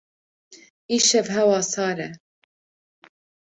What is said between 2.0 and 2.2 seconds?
e.